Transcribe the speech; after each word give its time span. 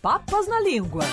Papas 0.00 0.48
na 0.48 0.60
Língua, 0.60 1.04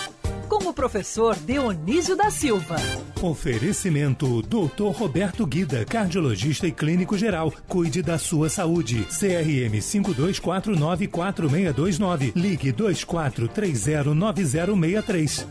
com 0.47 0.69
o 0.69 0.73
professor 0.73 1.35
Dionísio 1.35 2.15
da 2.15 2.31
Silva. 2.31 2.77
Oferecimento 3.21 4.41
Dr. 4.41 4.91
Roberto 4.95 5.45
Guida, 5.45 5.83
cardiologista 5.85 6.65
e 6.67 6.71
clínico 6.71 7.17
geral. 7.17 7.51
Cuide 7.67 8.01
da 8.01 8.17
sua 8.17 8.47
saúde. 8.49 9.03
CRM 9.05 9.77
52494629. 9.79 12.31
Ligue 12.35 12.71
24309063. 12.71 15.45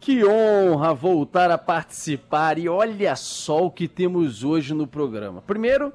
Que 0.00 0.24
honra 0.24 0.94
voltar 0.94 1.50
a 1.50 1.58
participar 1.58 2.56
e 2.58 2.66
olha 2.68 3.14
só 3.14 3.66
o 3.66 3.70
que 3.70 3.86
temos 3.86 4.42
hoje 4.42 4.74
no 4.74 4.86
programa. 4.86 5.42
Primeiro, 5.42 5.92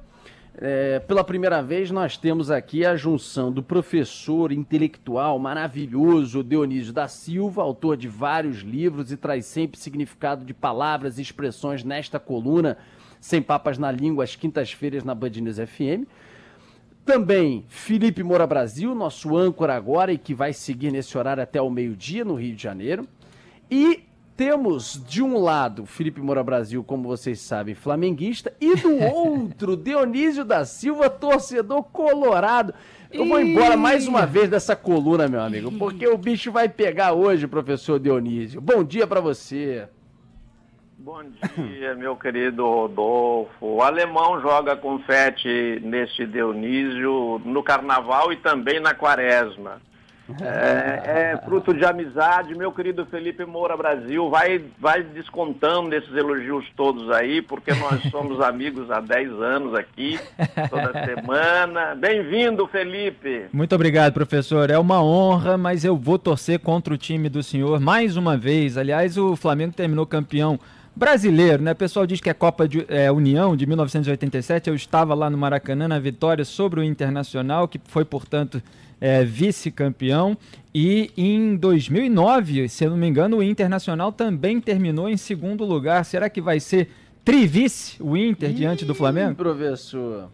é, 0.60 0.98
pela 0.98 1.22
primeira 1.22 1.62
vez, 1.62 1.88
nós 1.88 2.16
temos 2.16 2.50
aqui 2.50 2.84
a 2.84 2.96
junção 2.96 3.52
do 3.52 3.62
professor 3.62 4.50
intelectual 4.50 5.38
maravilhoso 5.38 6.42
Dionísio 6.42 6.92
da 6.92 7.06
Silva, 7.06 7.62
autor 7.62 7.96
de 7.96 8.08
vários 8.08 8.58
livros 8.58 9.12
e 9.12 9.16
traz 9.16 9.46
sempre 9.46 9.78
significado 9.78 10.44
de 10.44 10.52
palavras 10.52 11.16
e 11.16 11.22
expressões 11.22 11.84
nesta 11.84 12.18
coluna, 12.18 12.76
Sem 13.20 13.40
Papas 13.40 13.78
na 13.78 13.92
Língua, 13.92 14.24
às 14.24 14.34
quintas-feiras 14.34 15.04
na 15.04 15.14
Band 15.14 15.30
News 15.30 15.58
FM. 15.58 16.08
Também 17.04 17.64
Felipe 17.68 18.24
Moura 18.24 18.46
Brasil, 18.46 18.96
nosso 18.96 19.36
âncora 19.36 19.76
agora 19.76 20.12
e 20.12 20.18
que 20.18 20.34
vai 20.34 20.52
seguir 20.52 20.90
nesse 20.90 21.16
horário 21.16 21.42
até 21.42 21.62
o 21.62 21.70
meio-dia 21.70 22.24
no 22.24 22.34
Rio 22.34 22.56
de 22.56 22.62
Janeiro. 22.64 23.06
E 23.70 24.07
temos 24.38 25.02
de 25.04 25.20
um 25.20 25.36
lado 25.36 25.84
Felipe 25.84 26.20
Moura 26.20 26.44
Brasil, 26.44 26.84
como 26.84 27.08
vocês 27.08 27.40
sabem, 27.40 27.74
flamenguista, 27.74 28.54
e 28.60 28.76
do 28.76 29.02
outro 29.12 29.76
Dionísio 29.76 30.44
da 30.44 30.64
Silva, 30.64 31.10
torcedor 31.10 31.82
colorado. 31.82 32.72
Eu 33.10 33.26
vou 33.26 33.40
embora 33.40 33.76
mais 33.76 34.06
uma 34.06 34.24
vez 34.24 34.48
dessa 34.48 34.76
coluna, 34.76 35.26
meu 35.26 35.40
amigo, 35.40 35.72
porque 35.72 36.06
o 36.06 36.16
bicho 36.16 36.52
vai 36.52 36.68
pegar 36.68 37.14
hoje, 37.14 37.48
professor 37.48 37.98
Dionísio. 37.98 38.60
Bom 38.60 38.84
dia 38.84 39.08
para 39.08 39.20
você. 39.20 39.88
Bom 40.96 41.22
dia, 41.56 41.96
meu 41.96 42.14
querido 42.14 42.64
Rodolfo. 42.64 43.50
O 43.60 43.82
alemão 43.82 44.40
joga 44.40 44.76
confete 44.76 45.80
neste 45.82 46.24
Dionísio 46.24 47.40
no 47.44 47.62
carnaval 47.64 48.32
e 48.32 48.36
também 48.36 48.78
na 48.78 48.94
quaresma. 48.94 49.80
É, 50.40 51.32
é, 51.32 51.40
fruto 51.44 51.72
de 51.72 51.84
amizade, 51.84 52.54
meu 52.54 52.70
querido 52.70 53.06
Felipe 53.06 53.46
Moura 53.46 53.76
Brasil. 53.76 54.28
Vai, 54.28 54.62
vai 54.78 55.02
descontando 55.02 55.94
esses 55.94 56.14
elogios 56.14 56.66
todos 56.76 57.10
aí, 57.10 57.40
porque 57.40 57.72
nós 57.72 58.02
somos 58.10 58.40
amigos 58.40 58.90
há 58.90 59.00
10 59.00 59.32
anos 59.40 59.74
aqui, 59.74 60.20
toda 60.68 60.92
semana. 61.06 61.94
Bem-vindo, 61.94 62.66
Felipe. 62.66 63.46
Muito 63.52 63.74
obrigado, 63.74 64.12
professor. 64.12 64.68
É 64.68 64.78
uma 64.78 65.02
honra, 65.02 65.56
mas 65.56 65.82
eu 65.84 65.96
vou 65.96 66.18
torcer 66.18 66.58
contra 66.58 66.92
o 66.92 66.98
time 66.98 67.30
do 67.30 67.42
senhor 67.42 67.80
mais 67.80 68.16
uma 68.16 68.36
vez. 68.36 68.76
Aliás, 68.76 69.16
o 69.16 69.34
Flamengo 69.34 69.72
terminou 69.72 70.04
campeão 70.04 70.60
brasileiro, 70.94 71.62
né? 71.62 71.72
O 71.72 71.76
pessoal 71.76 72.06
diz 72.06 72.20
que 72.20 72.28
é 72.28 72.34
Copa 72.34 72.68
de 72.68 72.84
é, 72.88 73.10
União 73.10 73.56
de 73.56 73.64
1987. 73.66 74.68
Eu 74.68 74.74
estava 74.74 75.14
lá 75.14 75.30
no 75.30 75.38
Maracanã 75.38 75.88
na 75.88 75.98
vitória 75.98 76.44
sobre 76.44 76.80
o 76.80 76.84
Internacional, 76.84 77.66
que 77.66 77.80
foi, 77.86 78.04
portanto, 78.04 78.60
é, 79.00 79.24
vice-campeão. 79.24 80.36
E 80.74 81.10
em 81.16 81.56
2009, 81.56 82.68
se 82.68 82.84
eu 82.84 82.90
não 82.90 82.96
me 82.96 83.08
engano, 83.08 83.38
o 83.38 83.42
Internacional 83.42 84.12
também 84.12 84.60
terminou 84.60 85.08
em 85.08 85.16
segundo 85.16 85.64
lugar. 85.64 86.04
Será 86.04 86.28
que 86.28 86.40
vai 86.40 86.60
ser 86.60 86.88
trivice 87.24 88.02
o 88.02 88.16
Inter 88.16 88.50
Ih, 88.50 88.54
diante 88.54 88.84
do 88.84 88.94
Flamengo? 88.94 89.34
Professor. 89.34 90.30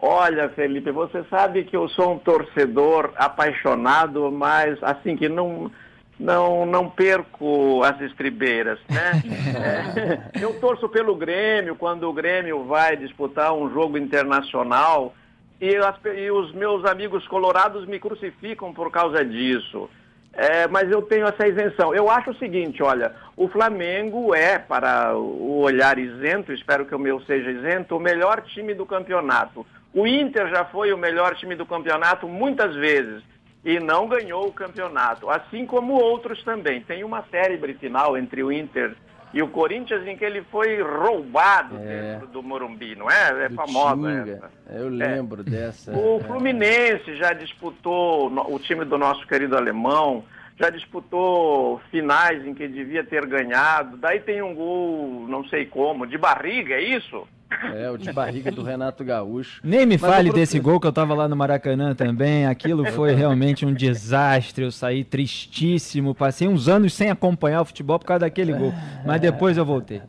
Olha, 0.00 0.48
Felipe, 0.50 0.90
você 0.90 1.24
sabe 1.30 1.64
que 1.64 1.76
eu 1.76 1.88
sou 1.88 2.14
um 2.14 2.18
torcedor 2.18 3.12
apaixonado, 3.16 4.30
mas 4.30 4.78
assim 4.82 5.16
que 5.16 5.28
não 5.28 5.70
não 6.18 6.64
não 6.64 6.88
perco 6.88 7.82
as 7.82 8.00
estribeiras, 8.00 8.78
né? 8.88 9.22
é, 10.34 10.42
eu 10.42 10.58
torço 10.60 10.88
pelo 10.88 11.16
Grêmio 11.16 11.76
quando 11.76 12.08
o 12.08 12.12
Grêmio 12.12 12.64
vai 12.64 12.96
disputar 12.96 13.54
um 13.54 13.70
jogo 13.70 13.96
internacional 13.96 15.14
e, 15.60 15.76
as, 15.76 15.96
e 16.16 16.30
os 16.30 16.52
meus 16.52 16.84
amigos 16.84 17.26
colorados 17.28 17.86
me 17.86 17.98
crucificam 17.98 18.72
por 18.72 18.90
causa 18.90 19.24
disso. 19.24 19.88
É, 20.32 20.68
mas 20.68 20.90
eu 20.90 21.00
tenho 21.00 21.26
essa 21.26 21.48
isenção. 21.48 21.94
Eu 21.94 22.10
acho 22.10 22.30
o 22.30 22.36
seguinte, 22.36 22.82
olha, 22.82 23.14
o 23.34 23.48
Flamengo 23.48 24.34
é, 24.34 24.58
para 24.58 25.16
o 25.16 25.60
olhar 25.60 25.98
isento, 25.98 26.52
espero 26.52 26.84
que 26.84 26.94
o 26.94 26.98
meu 26.98 27.20
seja 27.22 27.50
isento, 27.50 27.96
o 27.96 28.00
melhor 28.00 28.42
time 28.42 28.74
do 28.74 28.84
campeonato. 28.84 29.66
O 29.94 30.06
Inter 30.06 30.50
já 30.50 30.66
foi 30.66 30.92
o 30.92 30.98
melhor 30.98 31.34
time 31.36 31.54
do 31.54 31.64
campeonato 31.64 32.28
muitas 32.28 32.74
vezes 32.74 33.22
e 33.64 33.80
não 33.80 34.06
ganhou 34.06 34.46
o 34.46 34.52
campeonato, 34.52 35.30
assim 35.30 35.64
como 35.64 35.94
outros 35.94 36.44
também. 36.44 36.82
Tem 36.82 37.02
uma 37.02 37.24
série 37.30 37.56
final 37.74 38.16
entre 38.16 38.42
o 38.42 38.52
Inter 38.52 38.94
e 39.32 39.42
o 39.42 39.48
Corinthians 39.48 40.06
em 40.06 40.16
que 40.16 40.24
ele 40.24 40.42
foi 40.50 40.80
roubado 40.80 41.76
é. 41.76 42.12
dentro 42.12 42.28
do 42.28 42.42
Morumbi, 42.42 42.94
não 42.94 43.10
é? 43.10 43.44
É 43.44 43.48
do 43.48 43.54
famosa 43.54 43.96
Tinga. 43.96 44.32
essa. 44.32 44.50
Eu 44.78 44.88
lembro 44.88 45.40
é. 45.42 45.44
dessa. 45.44 45.92
O 45.92 46.20
Fluminense 46.20 47.16
já 47.16 47.32
disputou, 47.32 48.32
o 48.50 48.58
time 48.58 48.84
do 48.84 48.96
nosso 48.96 49.26
querido 49.26 49.56
alemão, 49.56 50.24
já 50.58 50.70
disputou 50.70 51.80
finais 51.90 52.44
em 52.46 52.54
que 52.54 52.66
devia 52.66 53.04
ter 53.04 53.26
ganhado. 53.26 53.96
Daí 53.98 54.20
tem 54.20 54.40
um 54.42 54.54
gol, 54.54 55.26
não 55.28 55.44
sei 55.48 55.66
como, 55.66 56.06
de 56.06 56.16
barriga, 56.16 56.74
é 56.74 56.82
isso? 56.82 57.26
É, 57.74 57.88
o 57.90 57.96
de 57.96 58.12
barriga 58.12 58.50
do 58.50 58.62
Renato 58.62 59.04
Gaúcho. 59.04 59.60
Nem 59.62 59.86
me 59.86 59.96
Mas 59.96 60.10
fale 60.10 60.32
desse 60.32 60.58
gol 60.58 60.80
que 60.80 60.86
eu 60.86 60.92
tava 60.92 61.14
lá 61.14 61.28
no 61.28 61.36
Maracanã 61.36 61.94
também. 61.94 62.46
Aquilo 62.46 62.84
foi 62.92 63.14
realmente 63.14 63.64
um 63.64 63.72
desastre. 63.72 64.64
Eu 64.64 64.70
saí 64.70 65.04
tristíssimo. 65.04 66.14
Passei 66.14 66.48
uns 66.48 66.68
anos 66.68 66.92
sem 66.92 67.10
acompanhar 67.10 67.62
o 67.62 67.64
futebol 67.64 67.98
por 67.98 68.06
causa 68.06 68.20
daquele 68.20 68.52
gol. 68.52 68.72
Mas 69.04 69.20
depois 69.20 69.56
eu 69.56 69.64
voltei. 69.64 70.02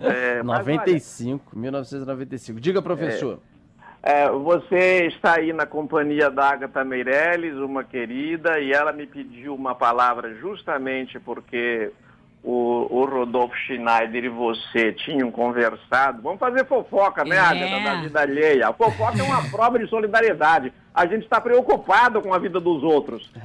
É, 0.00 0.42
95, 0.42 1.50
olha, 1.52 1.60
1995. 1.60 2.60
Diga, 2.60 2.80
professor. 2.80 3.38
É, 4.02 4.22
é, 4.24 4.30
você 4.30 5.06
está 5.06 5.36
aí 5.36 5.52
na 5.52 5.66
companhia 5.66 6.30
da 6.30 6.48
Agatha 6.48 6.82
Meirelles, 6.82 7.54
uma 7.56 7.84
querida, 7.84 8.58
e 8.58 8.72
ela 8.72 8.92
me 8.92 9.06
pediu 9.06 9.54
uma 9.54 9.74
palavra 9.74 10.34
justamente 10.36 11.20
porque 11.20 11.92
o, 12.42 12.86
o 12.90 13.04
Rodolfo 13.04 13.54
Schneider 13.66 14.24
e 14.24 14.28
você 14.28 14.92
tinham 14.92 15.30
conversado, 15.30 16.22
vamos 16.22 16.38
fazer 16.38 16.66
fofoca, 16.66 17.24
né, 17.24 17.36
é. 17.36 17.38
Agatha, 17.38 17.80
da 17.80 18.00
vida 18.00 18.20
alheia. 18.20 18.68
A 18.68 18.72
fofoca 18.72 19.18
é 19.18 19.22
uma 19.22 19.42
prova 19.50 19.78
de 19.78 19.86
solidariedade. 19.88 20.72
A 20.94 21.06
gente 21.06 21.24
está 21.24 21.40
preocupado 21.40 22.20
com 22.22 22.32
a 22.32 22.38
vida 22.38 22.58
dos 22.60 22.82
outros. 22.82 23.30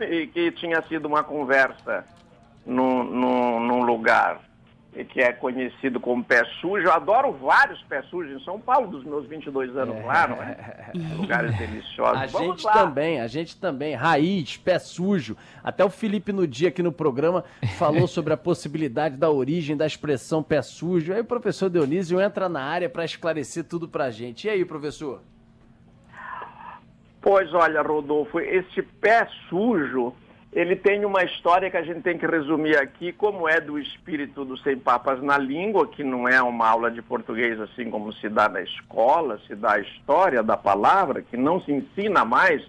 E, 0.00 0.26
que 0.28 0.50
tinha 0.52 0.80
sido 0.82 1.06
uma 1.06 1.22
conversa 1.22 2.04
num, 2.64 3.02
num, 3.02 3.60
num 3.60 3.82
lugar 3.82 4.40
que 5.04 5.20
é 5.20 5.32
conhecido 5.32 6.00
como 6.00 6.24
pé 6.24 6.44
sujo. 6.60 6.84
Eu 6.84 6.92
adoro 6.92 7.32
vários 7.32 7.80
pés 7.84 8.04
sujos 8.06 8.40
em 8.40 8.44
São 8.44 8.60
Paulo, 8.60 8.88
dos 8.88 9.04
meus 9.04 9.26
22 9.26 9.76
anos 9.76 9.96
é. 9.96 10.02
lá, 10.04 10.28
não 10.28 10.42
é? 10.42 10.92
Lugares 11.16 11.56
deliciosos. 11.56 12.22
A 12.22 12.26
Vamos 12.26 12.56
gente 12.56 12.64
lá. 12.64 12.72
também, 12.72 13.20
a 13.20 13.26
gente 13.26 13.56
também. 13.56 13.94
Raiz, 13.94 14.56
pé 14.56 14.78
sujo. 14.78 15.36
Até 15.62 15.84
o 15.84 15.90
Felipe, 15.90 16.32
no 16.32 16.46
dia 16.46 16.68
aqui 16.68 16.82
no 16.82 16.92
programa, 16.92 17.44
falou 17.78 18.06
sobre 18.08 18.32
a 18.32 18.36
possibilidade 18.36 19.16
da 19.16 19.30
origem 19.30 19.76
da 19.76 19.86
expressão 19.86 20.42
pé 20.42 20.62
sujo. 20.62 21.12
Aí 21.12 21.20
o 21.20 21.24
professor 21.24 21.70
Dionísio 21.70 22.20
entra 22.20 22.48
na 22.48 22.62
área 22.62 22.88
para 22.88 23.04
esclarecer 23.04 23.64
tudo 23.64 23.88
pra 23.88 24.10
gente. 24.10 24.46
E 24.46 24.50
aí, 24.50 24.64
professor? 24.64 25.22
Pois 27.20 27.52
olha, 27.52 27.82
Rodolfo, 27.82 28.38
este 28.40 28.82
pé 28.82 29.28
sujo 29.48 30.14
ele 30.58 30.74
tem 30.74 31.04
uma 31.04 31.22
história 31.22 31.70
que 31.70 31.76
a 31.76 31.82
gente 31.82 32.00
tem 32.00 32.18
que 32.18 32.26
resumir 32.26 32.76
aqui, 32.76 33.12
como 33.12 33.48
é 33.48 33.60
do 33.60 33.78
espírito 33.78 34.44
do 34.44 34.56
Sem 34.56 34.76
Papas 34.76 35.22
na 35.22 35.38
Língua, 35.38 35.86
que 35.86 36.02
não 36.02 36.26
é 36.26 36.42
uma 36.42 36.66
aula 36.66 36.90
de 36.90 37.00
português 37.00 37.60
assim 37.60 37.88
como 37.88 38.12
se 38.14 38.28
dá 38.28 38.48
na 38.48 38.60
escola, 38.60 39.38
se 39.46 39.54
dá 39.54 39.74
a 39.74 39.80
história 39.80 40.42
da 40.42 40.56
palavra, 40.56 41.22
que 41.22 41.36
não 41.36 41.60
se 41.60 41.70
ensina 41.70 42.24
mais, 42.24 42.60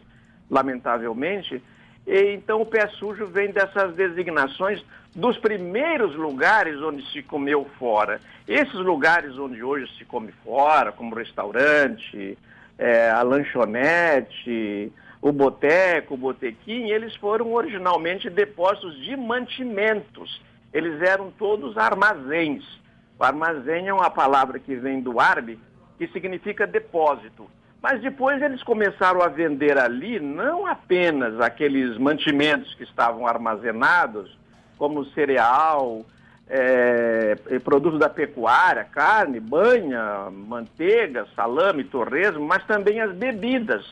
lamentavelmente. 0.51 1.63
E, 2.05 2.33
então 2.35 2.61
o 2.61 2.65
pé 2.65 2.87
sujo 2.89 3.25
vem 3.25 3.49
dessas 3.49 3.95
designações 3.95 4.85
dos 5.15 5.39
primeiros 5.39 6.15
lugares 6.15 6.79
onde 6.83 7.03
se 7.11 7.23
comeu 7.23 7.65
fora. 7.79 8.21
Esses 8.47 8.71
lugares 8.75 9.35
onde 9.39 9.63
hoje 9.63 9.91
se 9.97 10.05
come 10.05 10.31
fora, 10.43 10.91
como 10.91 11.15
restaurante, 11.15 12.37
é, 12.77 13.09
a 13.09 13.23
lanchonete, 13.23 14.93
o 15.21 15.31
boteco, 15.31 16.13
o 16.13 16.17
botequim, 16.17 16.89
eles 16.89 17.15
foram 17.15 17.53
originalmente 17.53 18.29
depósitos 18.29 18.97
de 19.03 19.17
mantimentos. 19.17 20.41
Eles 20.73 21.01
eram 21.01 21.31
todos 21.31 21.77
armazéns. 21.77 22.63
O 23.19 23.23
armazém 23.23 23.87
é 23.87 23.93
uma 23.93 24.09
palavra 24.09 24.59
que 24.59 24.75
vem 24.75 25.01
do 25.01 25.19
árabe, 25.19 25.59
que 25.97 26.07
significa 26.07 26.65
depósito. 26.65 27.49
Mas 27.81 28.01
depois 28.01 28.41
eles 28.41 28.63
começaram 28.63 29.21
a 29.21 29.27
vender 29.27 29.77
ali 29.77 30.19
não 30.19 30.65
apenas 30.65 31.39
aqueles 31.39 31.97
mantimentos 31.97 32.73
que 32.75 32.83
estavam 32.83 33.27
armazenados, 33.27 34.37
como 34.77 35.05
cereal, 35.07 36.05
é, 36.47 37.35
produtos 37.63 37.99
da 37.99 38.09
pecuária, 38.09 38.85
carne, 38.85 39.39
banha, 39.39 40.29
manteiga, 40.31 41.27
salame, 41.35 41.83
torresmo, 41.83 42.45
mas 42.45 42.65
também 42.65 43.01
as 43.01 43.13
bebidas 43.13 43.85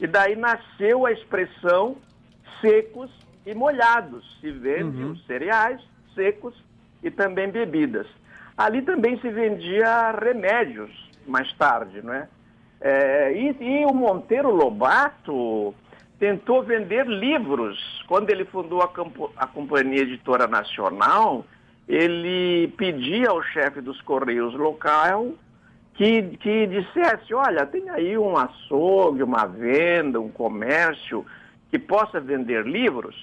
E 0.00 0.06
daí 0.06 0.36
nasceu 0.36 1.06
a 1.06 1.12
expressão 1.12 1.96
secos 2.60 3.10
e 3.46 3.54
molhados. 3.54 4.24
Se 4.40 4.50
vende 4.50 5.02
uhum. 5.02 5.12
os 5.12 5.26
cereais 5.26 5.80
secos 6.14 6.54
e 7.02 7.10
também 7.10 7.50
bebidas. 7.50 8.06
Ali 8.56 8.82
também 8.82 9.18
se 9.20 9.28
vendia 9.28 10.12
remédios 10.12 10.90
mais 11.26 11.52
tarde, 11.54 12.02
não 12.02 12.12
é? 12.12 12.28
é 12.80 13.32
e, 13.32 13.56
e, 13.60 13.86
o 13.86 13.92
Monteiro 13.92 14.50
Lobato 14.50 15.74
tentou 16.18 16.62
vender 16.62 17.06
livros. 17.06 18.04
Quando 18.06 18.30
ele 18.30 18.44
fundou 18.44 18.80
a, 18.82 18.88
campo, 18.88 19.32
a 19.36 19.46
Companhia 19.46 20.02
Editora 20.02 20.46
Nacional, 20.46 21.44
ele 21.88 22.68
pedia 22.76 23.30
ao 23.30 23.42
chefe 23.42 23.80
dos 23.80 24.00
Correios 24.02 24.54
local 24.54 25.32
que, 25.94 26.22
que 26.38 26.66
dissesse, 26.66 27.32
olha, 27.32 27.66
tem 27.66 27.88
aí 27.90 28.18
um 28.18 28.36
açougue, 28.36 29.22
uma 29.22 29.46
venda, 29.46 30.20
um 30.20 30.28
comércio 30.28 31.24
que 31.70 31.78
possa 31.78 32.20
vender 32.20 32.66
livros. 32.66 33.16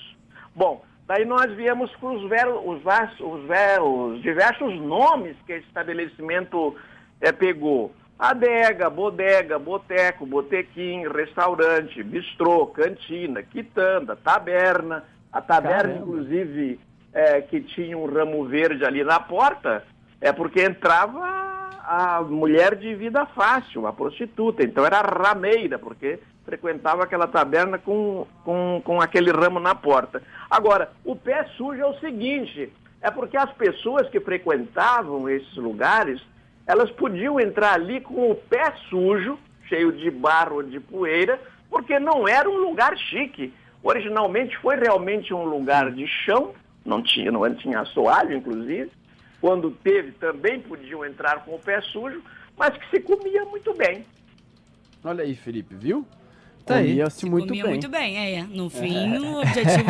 Bom, 0.55 0.83
daí 1.05 1.25
nós 1.25 1.51
viemos 1.53 1.93
com 1.97 2.15
os, 2.15 2.29
veros, 2.29 2.61
os, 2.65 2.81
os, 3.19 3.41
os 3.81 4.21
diversos 4.21 4.79
nomes 4.79 5.35
que 5.45 5.53
esse 5.53 5.67
estabelecimento 5.67 6.75
é, 7.19 7.31
pegou. 7.31 7.93
Adega, 8.17 8.89
bodega, 8.89 9.57
boteco, 9.57 10.25
botequim, 10.25 11.07
restaurante, 11.07 12.03
bistrô, 12.03 12.67
cantina, 12.67 13.41
quitanda, 13.43 14.15
taberna. 14.15 15.03
A 15.33 15.41
taberna, 15.41 15.77
Caramba. 15.77 15.99
inclusive, 16.01 16.79
é, 17.13 17.41
que 17.41 17.61
tinha 17.61 17.97
um 17.97 18.05
ramo 18.05 18.45
verde 18.45 18.85
ali 18.85 19.03
na 19.03 19.19
porta, 19.19 19.83
é 20.19 20.31
porque 20.31 20.61
entrava 20.61 21.50
a 21.79 22.21
mulher 22.21 22.75
de 22.75 22.93
vida 22.95 23.25
fácil, 23.25 23.87
a 23.87 23.93
prostituta. 23.93 24.63
Então 24.63 24.85
era 24.85 25.01
rameira, 25.01 25.77
porque 25.79 26.19
frequentava 26.45 27.03
aquela 27.03 27.27
taberna 27.27 27.77
com, 27.77 28.27
com, 28.43 28.81
com 28.83 29.01
aquele 29.01 29.31
ramo 29.31 29.59
na 29.59 29.75
porta. 29.75 30.21
Agora, 30.49 30.91
o 31.03 31.15
pé 31.15 31.45
sujo 31.57 31.81
é 31.81 31.85
o 31.85 31.99
seguinte: 31.99 32.71
é 33.01 33.09
porque 33.09 33.37
as 33.37 33.51
pessoas 33.53 34.09
que 34.09 34.19
frequentavam 34.19 35.27
esses 35.29 35.55
lugares, 35.55 36.21
elas 36.67 36.91
podiam 36.91 37.39
entrar 37.39 37.73
ali 37.73 38.01
com 38.01 38.31
o 38.31 38.35
pé 38.35 38.73
sujo, 38.89 39.39
cheio 39.67 39.91
de 39.91 40.11
barro 40.11 40.61
de 40.61 40.79
poeira, 40.79 41.39
porque 41.69 41.99
não 41.99 42.27
era 42.27 42.49
um 42.49 42.57
lugar 42.57 42.97
chique. 42.97 43.53
Originalmente 43.83 44.55
foi 44.57 44.75
realmente 44.75 45.33
um 45.33 45.43
lugar 45.43 45.91
de 45.91 46.05
chão, 46.05 46.53
não 46.85 47.01
tinha, 47.01 47.31
não 47.31 47.55
tinha 47.55 47.79
assoalho, 47.79 48.35
inclusive, 48.35 48.91
quando 49.41 49.71
teve, 49.71 50.11
também 50.11 50.61
podiam 50.61 51.03
entrar 51.03 51.43
com 51.43 51.55
o 51.55 51.59
pé 51.59 51.81
sujo, 51.81 52.21
mas 52.55 52.77
que 52.77 52.89
se 52.91 52.99
comia 53.01 53.43
muito 53.45 53.73
bem. 53.73 54.05
Olha 55.03 55.23
aí, 55.23 55.33
Felipe, 55.35 55.73
viu? 55.75 56.05
Tá 56.63 56.77
Comia-se 56.77 57.25
muito 57.25 57.47
comia 57.47 57.63
bem. 57.63 57.71
muito 57.71 57.89
bem, 57.89 58.37
é. 58.37 58.43
No 58.43 58.69
fim, 58.69 59.15
é. 59.15 59.19
o 59.19 59.39
objetivo 59.39 59.85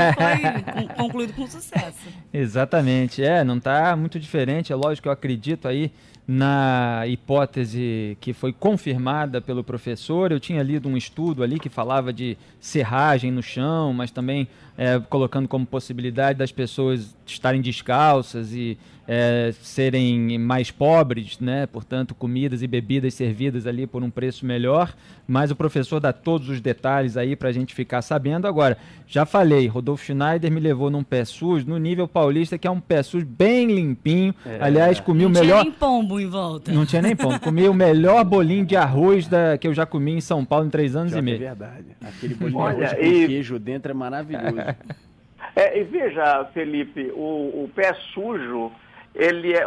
foi 0.73 0.95
concluído 0.95 1.33
com 1.33 1.45
sucesso. 1.45 2.07
Exatamente. 2.33 3.21
É, 3.21 3.43
não 3.43 3.57
está 3.57 3.93
muito 3.95 4.17
diferente. 4.17 4.71
É 4.71 4.75
lógico 4.75 5.03
que 5.03 5.07
eu 5.09 5.11
acredito 5.11 5.67
aí 5.67 5.91
na 6.25 7.03
hipótese 7.07 8.17
que 8.21 8.31
foi 8.31 8.53
confirmada 8.53 9.41
pelo 9.41 9.65
professor. 9.65 10.31
Eu 10.31 10.39
tinha 10.39 10.63
lido 10.63 10.87
um 10.87 10.95
estudo 10.95 11.43
ali 11.43 11.59
que 11.59 11.67
falava 11.67 12.13
de 12.13 12.37
serragem 12.59 13.31
no 13.31 13.43
chão, 13.43 13.91
mas 13.91 14.11
também 14.11 14.47
é, 14.77 14.97
colocando 14.97 15.47
como 15.47 15.65
possibilidade 15.65 16.39
das 16.39 16.51
pessoas 16.51 17.13
estarem 17.33 17.61
descalças 17.61 18.53
e 18.53 18.77
é, 19.07 19.53
serem 19.61 20.37
mais 20.37 20.71
pobres, 20.71 21.37
né? 21.39 21.65
portanto, 21.65 22.15
comidas 22.15 22.61
e 22.61 22.67
bebidas 22.67 23.13
servidas 23.13 23.67
ali 23.67 23.85
por 23.85 24.03
um 24.03 24.09
preço 24.09 24.45
melhor. 24.45 24.93
Mas 25.27 25.51
o 25.51 25.55
professor 25.55 25.99
dá 25.99 26.13
todos 26.13 26.47
os 26.49 26.61
detalhes 26.61 27.17
aí 27.17 27.35
para 27.35 27.49
a 27.49 27.51
gente 27.51 27.73
ficar 27.73 28.01
sabendo. 28.01 28.47
Agora, 28.47 28.77
já 29.07 29.25
falei, 29.25 29.67
Rodolfo 29.67 30.05
Schneider 30.05 30.51
me 30.51 30.59
levou 30.59 30.89
num 30.89 31.03
pé 31.03 31.25
sujo, 31.25 31.65
no 31.67 31.77
nível 31.77 32.07
paulista, 32.07 32.57
que 32.57 32.67
é 32.67 32.71
um 32.71 32.79
pé 32.79 33.03
sujo 33.03 33.25
bem 33.25 33.67
limpinho. 33.73 34.33
É. 34.45 34.59
Aliás, 34.61 34.99
comi 34.99 35.23
Não 35.23 35.29
o 35.29 35.33
melhor. 35.33 35.57
Não 35.57 35.63
tinha 35.63 35.71
nem 35.71 35.79
pombo 35.79 36.19
em 36.19 36.27
volta. 36.27 36.71
Não 36.71 36.85
tinha 36.85 37.01
nem 37.01 37.15
pombo. 37.15 37.39
comi 37.39 37.67
o 37.67 37.73
melhor 37.73 38.23
bolinho 38.23 38.65
de 38.65 38.75
arroz 38.75 39.27
da... 39.27 39.57
que 39.57 39.67
eu 39.67 39.73
já 39.73 39.85
comi 39.85 40.13
em 40.13 40.21
São 40.21 40.45
Paulo 40.45 40.67
em 40.67 40.69
três 40.69 40.95
anos 40.95 41.11
já 41.11 41.19
e 41.19 41.21
meio. 41.21 41.35
É 41.35 41.39
verdade. 41.39 41.85
Aquele 42.01 42.35
bolinho 42.35 42.59
Olha, 42.59 42.77
de 42.77 42.83
arroz 42.83 42.99
com 42.99 43.05
e... 43.05 43.27
queijo 43.27 43.59
dentro 43.59 43.91
é 43.91 43.93
maravilhoso. 43.93 44.55
É, 45.61 45.79
e 45.79 45.83
veja, 45.83 46.45
Felipe, 46.53 47.11
o, 47.13 47.63
o 47.63 47.71
pé 47.75 47.93
sujo 48.13 48.71
ele 49.13 49.53
é, 49.53 49.63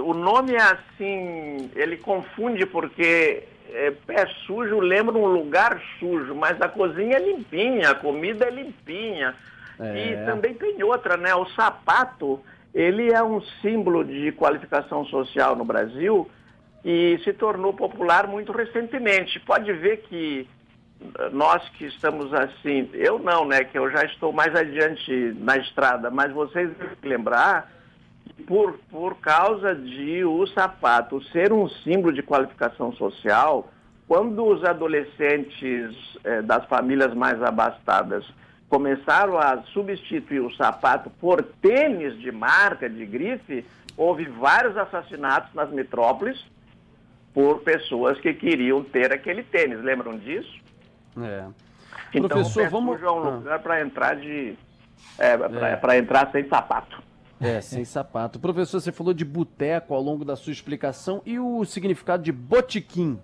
o 0.00 0.14
nome 0.14 0.54
é 0.54 0.62
assim, 0.62 1.70
ele 1.74 1.98
confunde 1.98 2.64
porque 2.64 3.42
é, 3.70 3.90
pé 4.06 4.26
sujo 4.46 4.80
lembra 4.80 5.14
um 5.14 5.26
lugar 5.26 5.78
sujo, 5.98 6.34
mas 6.34 6.58
a 6.62 6.68
cozinha 6.68 7.16
é 7.16 7.20
limpinha, 7.20 7.90
a 7.90 7.94
comida 7.94 8.46
é 8.46 8.50
limpinha. 8.50 9.34
É. 9.78 10.06
E 10.06 10.24
também 10.24 10.54
tem 10.54 10.82
outra, 10.82 11.16
né? 11.16 11.34
O 11.34 11.46
sapato, 11.50 12.40
ele 12.72 13.12
é 13.12 13.22
um 13.22 13.42
símbolo 13.60 14.04
de 14.04 14.32
qualificação 14.32 15.04
social 15.04 15.54
no 15.54 15.64
Brasil 15.64 16.30
e 16.84 17.20
se 17.24 17.32
tornou 17.32 17.74
popular 17.74 18.26
muito 18.26 18.52
recentemente. 18.52 19.40
Pode 19.40 19.70
ver 19.72 19.98
que 20.08 20.48
nós 21.32 21.68
que 21.70 21.86
estamos 21.86 22.32
assim, 22.32 22.88
eu 22.92 23.18
não, 23.18 23.46
né? 23.46 23.64
Que 23.64 23.78
eu 23.78 23.90
já 23.90 24.04
estou 24.04 24.32
mais 24.32 24.54
adiante 24.54 25.34
na 25.38 25.56
estrada, 25.56 26.10
mas 26.10 26.32
vocês 26.32 26.70
lembrar 27.02 27.70
por, 28.46 28.78
por 28.90 29.16
causa 29.16 29.74
de 29.74 30.24
o 30.24 30.46
sapato 30.48 31.22
ser 31.24 31.52
um 31.52 31.68
símbolo 31.68 32.12
de 32.12 32.22
qualificação 32.22 32.92
social, 32.92 33.70
quando 34.06 34.44
os 34.44 34.64
adolescentes 34.64 35.94
eh, 36.24 36.42
das 36.42 36.64
famílias 36.66 37.14
mais 37.14 37.42
abastadas 37.42 38.24
começaram 38.68 39.38
a 39.38 39.62
substituir 39.72 40.40
o 40.40 40.54
sapato 40.56 41.08
por 41.20 41.42
tênis 41.62 42.18
de 42.18 42.32
marca, 42.32 42.88
de 42.88 43.06
grife, 43.06 43.64
houve 43.96 44.24
vários 44.24 44.76
assassinatos 44.76 45.54
nas 45.54 45.70
metrópoles 45.70 46.44
por 47.32 47.60
pessoas 47.60 48.18
que 48.20 48.34
queriam 48.34 48.82
ter 48.82 49.12
aquele 49.12 49.42
tênis. 49.42 49.82
Lembram 49.82 50.18
disso? 50.18 50.63
É. 51.22 51.44
Então, 52.12 52.28
Professor, 52.28 52.68
vamos... 52.68 53.02
é 53.02 53.10
um 53.10 53.36
lugar 53.36 53.58
para 53.60 53.80
entrar 53.80 54.16
de... 54.16 54.56
É, 55.18 55.36
para 55.76 55.94
é. 55.94 55.98
entrar 55.98 56.30
sem 56.32 56.48
sapato. 56.48 57.02
É, 57.40 57.60
sem 57.60 57.84
sapato. 57.84 58.38
Professor, 58.38 58.80
você 58.80 58.92
falou 58.92 59.12
de 59.12 59.24
boteco 59.24 59.94
ao 59.94 60.00
longo 60.00 60.24
da 60.24 60.36
sua 60.36 60.52
explicação 60.52 61.20
e 61.26 61.38
o 61.38 61.64
significado 61.64 62.22
de 62.22 62.32
botiquim. 62.32 63.18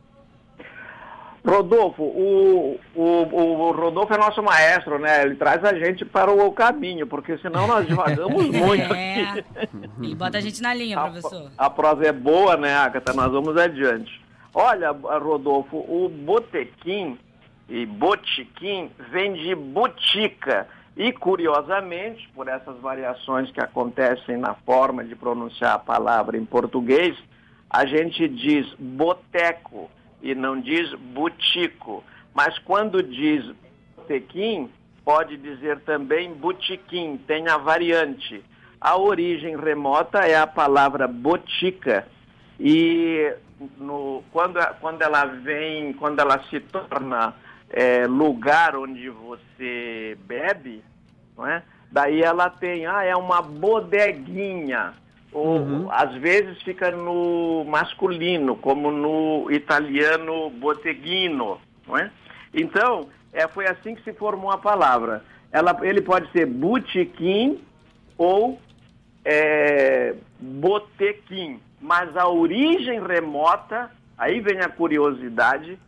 Rodolfo, 1.46 2.02
o, 2.02 2.78
o, 2.94 3.02
o, 3.02 3.72
Rodolfo 3.72 4.12
é 4.12 4.18
nosso 4.18 4.42
maestro, 4.42 4.98
né? 4.98 5.22
Ele 5.22 5.36
traz 5.36 5.64
a 5.64 5.72
gente 5.72 6.04
para 6.04 6.30
o 6.30 6.52
caminho, 6.52 7.06
porque 7.06 7.38
senão 7.38 7.66
nós 7.66 7.86
devagamos 7.86 8.44
muito 8.50 8.94
é. 8.94 9.22
aqui. 9.22 9.44
E 10.02 10.14
bota 10.14 10.38
a 10.38 10.40
gente 10.40 10.60
na 10.62 10.74
linha, 10.74 11.00
professor. 11.00 11.50
A, 11.56 11.66
a 11.66 11.70
prosa 11.70 12.06
é 12.06 12.12
boa, 12.12 12.56
né, 12.56 12.74
Agatha? 12.74 13.12
Nós 13.12 13.30
vamos 13.30 13.56
adiante. 13.56 14.20
Olha, 14.52 14.90
Rodolfo, 14.90 15.76
o 15.76 16.08
botequim 16.08 17.18
e 17.70 17.86
botiquim 17.86 18.90
vem 19.10 19.34
de 19.34 19.54
botica. 19.54 20.66
E, 20.96 21.12
curiosamente, 21.12 22.28
por 22.34 22.48
essas 22.48 22.76
variações 22.80 23.50
que 23.52 23.60
acontecem 23.60 24.36
na 24.36 24.54
forma 24.54 25.04
de 25.04 25.14
pronunciar 25.14 25.76
a 25.76 25.78
palavra 25.78 26.36
em 26.36 26.44
português, 26.44 27.16
a 27.70 27.86
gente 27.86 28.28
diz 28.28 28.66
boteco 28.76 29.88
e 30.20 30.34
não 30.34 30.60
diz 30.60 30.92
butico. 30.94 32.02
Mas 32.34 32.58
quando 32.58 33.02
diz 33.02 33.44
botequim, 33.96 34.68
pode 35.04 35.36
dizer 35.36 35.78
também 35.80 36.34
butiquim, 36.34 37.16
tem 37.18 37.48
a 37.48 37.56
variante. 37.56 38.44
A 38.80 38.98
origem 38.98 39.56
remota 39.56 40.18
é 40.18 40.36
a 40.36 40.46
palavra 40.46 41.06
botica 41.06 42.06
e 42.58 43.32
no, 43.78 44.24
quando, 44.32 44.58
quando 44.80 45.02
ela 45.02 45.24
vem, 45.24 45.92
quando 45.92 46.18
ela 46.18 46.42
se 46.50 46.58
torna 46.60 47.34
é, 47.70 48.06
lugar 48.06 48.76
onde 48.76 49.08
você 49.08 50.18
bebe, 50.26 50.82
não 51.36 51.46
é? 51.46 51.62
Daí 51.90 52.22
ela 52.22 52.50
tem, 52.50 52.86
ah, 52.86 53.04
é 53.04 53.16
uma 53.16 53.40
bodeguinha. 53.42 54.94
Ou 55.32 55.58
uhum. 55.58 55.88
às 55.92 56.12
vezes 56.14 56.60
fica 56.62 56.90
no 56.90 57.64
masculino, 57.64 58.56
como 58.56 58.90
no 58.90 59.50
italiano 59.50 60.50
boteguino, 60.50 61.60
não 61.86 61.96
é? 61.96 62.10
Então, 62.52 63.08
é, 63.32 63.46
foi 63.46 63.66
assim 63.66 63.94
que 63.94 64.02
se 64.02 64.12
formou 64.12 64.50
a 64.50 64.58
palavra. 64.58 65.24
Ela, 65.52 65.76
ele 65.82 66.00
pode 66.00 66.30
ser 66.32 66.46
botequim 66.46 67.60
ou 68.18 68.60
é, 69.24 70.14
botequim, 70.38 71.60
mas 71.80 72.16
a 72.16 72.28
origem 72.28 73.00
remota, 73.00 73.90
aí 74.18 74.40
vem 74.40 74.58
a 74.58 74.68
curiosidade, 74.68 75.78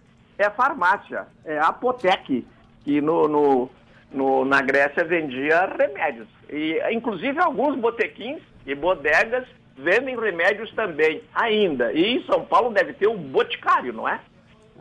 é 0.43 0.51
farmácia, 0.51 1.27
é 1.45 1.59
apoteque, 1.59 2.47
que 2.85 3.01
no, 3.01 3.29
no, 3.29 3.71
no, 4.13 4.45
na 4.45 4.61
Grécia 4.61 5.05
vendia 5.05 5.67
remédios. 5.67 6.29
E, 6.51 6.81
inclusive, 6.93 7.39
alguns 7.41 7.77
botequins 7.79 8.43
e 8.67 8.75
bodegas 8.75 9.47
vendem 9.77 10.19
remédios 10.19 10.73
também, 10.75 11.23
ainda. 11.35 11.93
E 11.93 12.17
em 12.17 12.25
São 12.25 12.45
Paulo 12.45 12.71
deve 12.71 12.93
ter 12.93 13.09
um 13.09 13.17
boticário, 13.17 13.93
não 13.93 14.09
é? 14.09 14.21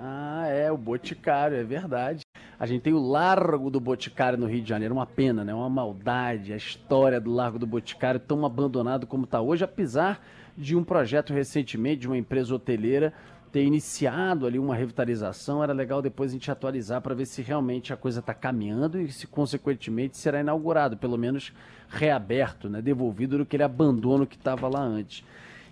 Ah, 0.04 0.48
é, 0.48 0.72
o 0.72 0.78
Boticário, 0.78 1.56
é 1.56 1.64
verdade. 1.64 2.24
A 2.60 2.66
gente 2.66 2.82
tem 2.82 2.94
o 2.94 3.00
Largo 3.00 3.70
do 3.70 3.80
Boticário 3.80 4.38
no 4.38 4.48
Rio 4.48 4.64
de 4.64 4.68
Janeiro, 4.68 4.96
uma 4.96 5.06
pena, 5.06 5.44
né? 5.44 5.54
Uma 5.54 5.70
maldade, 5.70 6.54
a 6.54 6.58
história 6.58 7.22
do 7.22 7.32
Largo 7.32 7.60
do 7.60 7.68
Boticário 7.68 8.20
tão 8.20 8.44
abandonado 8.44 9.06
como 9.06 9.26
está 9.26 9.40
hoje, 9.40 9.64
apesar 9.64 10.20
de 10.58 10.76
um 10.76 10.84
projeto 10.84 11.34
recentemente 11.34 12.02
de 12.02 12.08
uma 12.08 12.18
empresa 12.18 12.54
hoteleira 12.56 13.14
ter 13.52 13.64
iniciado 13.64 14.46
ali 14.46 14.58
uma 14.58 14.74
revitalização, 14.74 15.62
era 15.62 15.74
legal 15.74 16.02
depois 16.02 16.32
a 16.32 16.34
gente 16.34 16.50
atualizar 16.50 17.02
para 17.02 17.14
ver 17.14 17.26
se 17.26 17.42
realmente 17.42 17.92
a 17.92 17.98
coisa 17.98 18.22
está 18.22 18.34
caminhando 18.34 19.00
e 19.00 19.12
se 19.12 19.28
consequentemente 19.28 20.18
será 20.18 20.40
inaugurado, 20.40 20.96
pelo 20.96 21.18
menos 21.18 21.54
reaberto, 21.90 22.70
né? 22.70 22.82
devolvido 22.82 23.38
do 23.38 23.44
aquele 23.44 23.64
abandono 23.64 24.26
que 24.26 24.38
estava 24.38 24.70
lá 24.70 24.82
antes. 24.82 25.24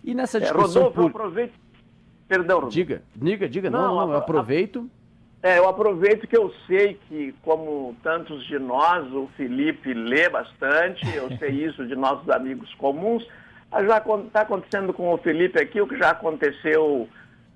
E 0.03 0.13
nessa 0.13 0.39
discussão... 0.39 0.81
É, 0.81 0.85
Rodolfo, 0.85 1.01
por... 1.09 1.21
aproveito... 1.21 1.53
Perdão, 2.27 2.57
Rodolfo. 2.57 2.75
Diga, 2.75 3.01
diga, 3.15 3.49
diga. 3.49 3.69
Não, 3.69 3.81
não, 3.81 3.95
não 3.95 4.11
eu 4.11 4.17
aproveito... 4.17 4.89
É, 5.41 5.57
eu 5.57 5.69
aproveito 5.69 6.27
que 6.27 6.37
eu 6.37 6.53
sei 6.67 6.99
que, 7.07 7.33
como 7.41 7.95
tantos 8.03 8.45
de 8.45 8.59
nós, 8.59 9.09
o 9.13 9.29
Felipe 9.37 9.93
lê 9.93 10.27
bastante, 10.27 11.01
eu 11.15 11.29
sei 11.39 11.65
isso 11.65 11.87
de 11.87 11.95
nossos 11.95 12.29
amigos 12.29 12.73
comuns. 12.75 13.25
Já 13.71 13.99
está 13.99 14.41
acontecendo 14.41 14.91
com 14.91 15.13
o 15.13 15.17
Felipe 15.17 15.57
aqui 15.57 15.79
o 15.79 15.87
que 15.87 15.97
já 15.97 16.09
aconteceu 16.09 17.07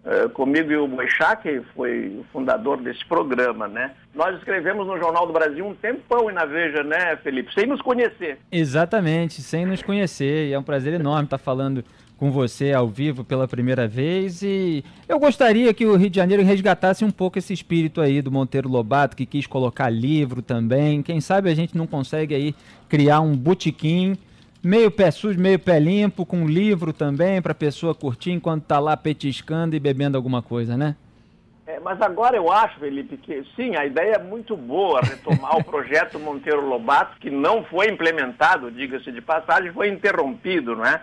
uh, 0.05 0.29
comigo 0.29 0.71
e 0.71 0.77
o 0.77 0.87
Boixá, 0.87 1.35
que 1.35 1.61
foi 1.75 2.19
o 2.19 2.25
fundador 2.31 2.81
desse 2.81 3.05
programa, 3.05 3.67
né? 3.67 3.91
Nós 4.13 4.37
escrevemos 4.37 4.85
no 4.85 4.97
Jornal 4.97 5.25
do 5.25 5.33
Brasil 5.33 5.65
um 5.65 5.73
tempão 5.73 6.29
e 6.29 6.33
na 6.33 6.45
Veja, 6.45 6.83
né, 6.83 7.15
Felipe? 7.17 7.53
Sem 7.53 7.65
nos 7.65 7.81
conhecer. 7.81 8.37
Exatamente, 8.51 9.41
sem 9.41 9.65
nos 9.65 9.81
conhecer. 9.81 10.49
E 10.49 10.53
é 10.53 10.59
um 10.59 10.63
prazer 10.63 10.93
enorme 10.93 11.25
estar 11.25 11.37
falando 11.37 11.83
com 12.17 12.31
você 12.31 12.71
ao 12.71 12.87
vivo 12.87 13.23
pela 13.23 13.47
primeira 13.47 13.85
vez 13.85 14.41
e 14.43 14.81
eu 15.09 15.19
gostaria 15.19 15.73
que 15.73 15.85
o 15.85 15.97
Rio 15.97 16.09
de 16.09 16.15
Janeiro 16.15 16.41
resgatasse 16.41 17.03
um 17.03 17.11
pouco 17.11 17.37
esse 17.37 17.51
espírito 17.51 17.99
aí 17.99 18.21
do 18.21 18.31
Monteiro 18.31 18.69
Lobato, 18.69 19.17
que 19.17 19.25
quis 19.25 19.45
colocar 19.45 19.89
livro 19.89 20.41
também. 20.41 21.01
Quem 21.01 21.19
sabe 21.19 21.49
a 21.49 21.55
gente 21.55 21.75
não 21.75 21.85
consegue 21.85 22.33
aí 22.33 22.55
criar 22.87 23.19
um 23.19 23.35
botequim 23.35 24.15
meio 24.63 24.89
pé 24.89 25.11
sujo, 25.11 25.39
meio 25.39 25.59
pé 25.59 25.79
limpo, 25.79 26.25
com 26.25 26.47
livro 26.47 26.93
também 26.93 27.41
para 27.41 27.51
a 27.51 27.55
pessoa 27.55 27.93
curtir 27.93 28.31
enquanto 28.31 28.63
está 28.63 28.79
lá 28.79 28.95
petiscando 28.95 29.75
e 29.75 29.79
bebendo 29.79 30.17
alguma 30.17 30.41
coisa, 30.41 30.77
né? 30.77 30.95
É, 31.65 31.79
mas 31.79 32.01
agora 32.01 32.35
eu 32.35 32.51
acho, 32.51 32.79
Felipe, 32.79 33.17
que 33.17 33.43
sim, 33.55 33.75
a 33.75 33.85
ideia 33.85 34.15
é 34.15 34.23
muito 34.23 34.55
boa, 34.55 35.01
retomar 35.01 35.57
o 35.57 35.63
projeto 35.65 36.19
Monteiro 36.19 36.65
Lobato, 36.65 37.17
que 37.19 37.29
não 37.29 37.63
foi 37.63 37.89
implementado, 37.89 38.71
diga-se 38.71 39.11
de 39.11 39.21
passagem, 39.21 39.71
foi 39.71 39.89
interrompido, 39.89 40.75
não 40.75 40.85
é? 40.85 41.01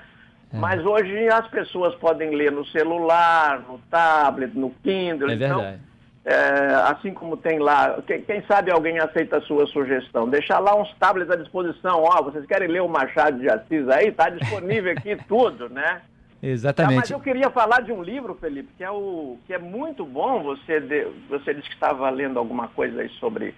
É. 0.53 0.59
Mas 0.59 0.85
hoje 0.85 1.29
as 1.29 1.47
pessoas 1.49 1.95
podem 1.95 2.35
ler 2.35 2.53
no 2.53 2.67
celular, 2.67 3.61
no 3.69 3.79
tablet, 3.91 4.53
no 4.55 4.71
Kindle. 4.83 5.31
É 5.31 5.35
então, 5.35 5.61
verdade. 5.61 5.90
É, 6.23 6.75
assim 6.85 7.15
como 7.15 7.35
tem 7.35 7.59
lá, 7.59 8.03
quem, 8.07 8.21
quem, 8.23 8.43
sabe 8.43 8.71
alguém 8.71 8.99
aceita 8.99 9.39
a 9.39 9.43
sua 9.43 9.67
sugestão. 9.67 10.29
Deixar 10.29 10.59
lá 10.59 10.77
uns 10.77 10.93
tablets 10.97 11.31
à 11.31 11.37
disposição. 11.37 12.03
Ó, 12.03 12.23
vocês 12.23 12.45
querem 12.45 12.69
ler 12.69 12.83
o 12.83 12.89
Machado 12.89 13.39
de 13.39 13.49
Assis 13.49 13.89
aí? 13.89 14.09
Está 14.09 14.29
disponível 14.29 14.93
aqui 14.93 15.17
tudo, 15.27 15.71
né? 15.71 16.03
Exatamente. 16.43 16.97
mas 16.97 17.11
eu 17.11 17.21
queria 17.21 17.51
falar 17.51 17.83
de 17.83 17.93
um 17.93 18.03
livro, 18.03 18.35
Felipe, 18.35 18.71
que 18.77 18.85
é, 18.85 18.91
o, 18.91 19.39
que 19.47 19.53
é 19.53 19.59
muito 19.59 20.05
bom. 20.05 20.43
Você, 20.43 20.81
de, 20.81 21.07
você 21.29 21.55
disse 21.55 21.69
que 21.69 21.75
estava 21.75 22.09
lendo 22.11 22.39
alguma 22.39 22.69
coisa 22.69 23.01
aí 23.01 23.09
sobre 23.21 23.55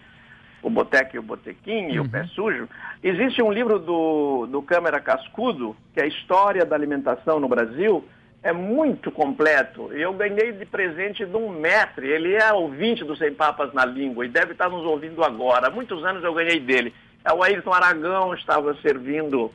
o 0.62 0.70
Boteco 0.70 1.16
e 1.16 1.18
o 1.18 1.22
Botequim 1.22 1.88
e 1.90 1.98
uhum. 1.98 2.06
o 2.06 2.08
Pé 2.08 2.24
Sujo. 2.26 2.68
Existe 3.02 3.42
um 3.42 3.52
livro 3.52 3.78
do, 3.78 4.46
do 4.46 4.62
Câmara 4.62 5.00
Cascudo, 5.00 5.76
que 5.92 6.00
é 6.00 6.04
a 6.04 6.08
História 6.08 6.64
da 6.64 6.76
Alimentação 6.76 7.40
no 7.40 7.48
Brasil, 7.48 8.04
é 8.42 8.52
muito 8.52 9.10
completo. 9.10 9.92
Eu 9.92 10.12
ganhei 10.12 10.52
de 10.52 10.66
presente 10.66 11.24
de 11.24 11.36
um 11.36 11.48
mestre, 11.48 12.08
ele 12.08 12.34
é 12.34 12.52
ouvinte 12.52 13.04
do 13.04 13.16
Sem 13.16 13.32
Papas 13.32 13.72
na 13.72 13.84
Língua 13.84 14.26
e 14.26 14.28
deve 14.28 14.52
estar 14.52 14.68
nos 14.68 14.84
ouvindo 14.84 15.22
agora. 15.22 15.68
Há 15.68 15.70
muitos 15.70 16.04
anos 16.04 16.24
eu 16.24 16.34
ganhei 16.34 16.58
dele. 16.58 16.92
É 17.24 17.32
o 17.32 17.42
Ayrton 17.42 17.72
Aragão 17.72 18.34
estava 18.34 18.74
servindo 18.82 19.52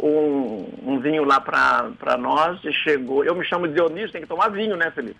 um, 0.00 0.66
um 0.84 1.00
vinho 1.00 1.24
lá 1.24 1.40
para 1.40 2.16
nós 2.16 2.62
e 2.64 2.72
chegou. 2.72 3.24
Eu 3.24 3.34
me 3.34 3.44
chamo 3.44 3.66
de 3.66 3.74
Dionísio, 3.74 4.12
tem 4.12 4.22
que 4.22 4.28
tomar 4.28 4.48
vinho, 4.48 4.76
né, 4.76 4.90
Felipe? 4.92 5.18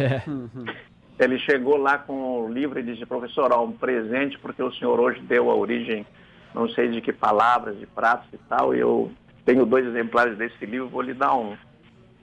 É. 0.00 0.22
Ele 1.18 1.38
chegou 1.38 1.78
lá 1.78 1.96
com 1.96 2.42
o 2.42 2.52
livro 2.52 2.78
e 2.78 2.82
disse, 2.82 3.06
professor, 3.06 3.50
ó, 3.50 3.64
um 3.64 3.72
presente, 3.72 4.38
porque 4.38 4.62
o 4.62 4.72
senhor 4.72 5.00
hoje 5.00 5.18
deu 5.20 5.50
a 5.50 5.54
origem, 5.54 6.06
não 6.54 6.68
sei 6.68 6.88
de 6.88 7.00
que 7.00 7.10
palavras, 7.10 7.78
de 7.78 7.86
pratos 7.86 8.28
e 8.34 8.38
tal, 8.48 8.74
e 8.74 8.80
eu 8.80 9.10
tenho 9.46 9.64
dois 9.64 9.86
exemplares 9.86 10.36
desse 10.36 10.66
livro, 10.66 10.88
vou 10.88 11.00
lhe 11.00 11.14
dar 11.14 11.34
um. 11.34 11.56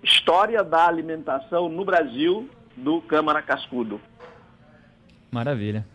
História 0.03 0.61
da 0.65 0.85
Alimentação 0.85 1.69
no 1.69 1.85
Brasil, 1.85 2.49
do 2.75 3.01
Câmara 3.01 3.41
Cascudo. 3.41 4.01
Maravilha. 5.31 5.87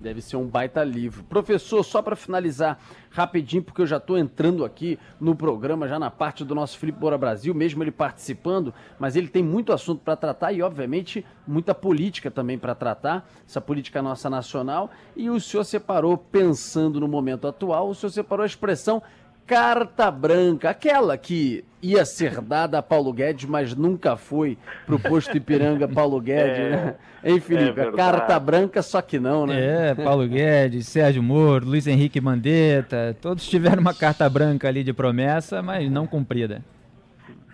Deve 0.00 0.22
ser 0.22 0.36
um 0.36 0.46
baita 0.46 0.82
livro. 0.82 1.22
Professor, 1.24 1.82
só 1.82 2.00
para 2.00 2.16
finalizar 2.16 2.78
rapidinho, 3.10 3.62
porque 3.62 3.82
eu 3.82 3.86
já 3.86 3.98
estou 3.98 4.16
entrando 4.16 4.64
aqui 4.64 4.98
no 5.20 5.34
programa, 5.34 5.86
já 5.86 5.98
na 5.98 6.10
parte 6.10 6.42
do 6.42 6.54
nosso 6.54 6.78
Felipe 6.78 6.98
Bora 6.98 7.18
Brasil, 7.18 7.54
mesmo 7.54 7.82
ele 7.82 7.90
participando, 7.90 8.72
mas 8.98 9.14
ele 9.14 9.28
tem 9.28 9.42
muito 9.42 9.72
assunto 9.72 10.02
para 10.02 10.16
tratar 10.16 10.52
e, 10.52 10.62
obviamente, 10.62 11.24
muita 11.46 11.74
política 11.74 12.30
também 12.30 12.58
para 12.58 12.74
tratar, 12.74 13.28
essa 13.46 13.60
política 13.60 14.00
nossa 14.00 14.30
nacional. 14.30 14.90
E 15.14 15.28
o 15.28 15.38
senhor 15.38 15.64
separou, 15.64 16.16
pensando 16.16 16.98
no 16.98 17.08
momento 17.08 17.46
atual, 17.46 17.90
o 17.90 17.94
senhor 17.94 18.10
separou 18.10 18.42
a 18.42 18.46
expressão 18.46 19.02
carta 19.46 20.10
branca, 20.10 20.70
aquela 20.70 21.16
que 21.16 21.64
ia 21.80 22.04
ser 22.04 22.40
dada 22.40 22.78
a 22.78 22.82
Paulo 22.82 23.12
Guedes, 23.12 23.44
mas 23.44 23.74
nunca 23.74 24.16
foi 24.16 24.58
para 24.84 24.96
o 24.96 24.98
posto 24.98 25.36
Ipiranga 25.36 25.86
Paulo 25.86 26.20
Guedes, 26.20 26.58
é, 26.58 26.70
né? 26.70 26.94
Hein, 27.22 27.40
Felipe? 27.40 27.80
É 27.80 27.92
carta 27.92 28.38
branca, 28.40 28.82
só 28.82 29.00
que 29.00 29.20
não, 29.20 29.46
né? 29.46 29.90
É, 29.90 29.94
Paulo 29.94 30.26
Guedes, 30.26 30.88
Sérgio 30.88 31.22
Moro, 31.22 31.66
Luiz 31.66 31.86
Henrique 31.86 32.20
Mandetta, 32.20 33.16
todos 33.20 33.48
tiveram 33.48 33.80
uma 33.80 33.94
carta 33.94 34.28
branca 34.28 34.66
ali 34.66 34.82
de 34.82 34.92
promessa, 34.92 35.62
mas 35.62 35.88
não 35.90 36.06
cumprida. 36.06 36.62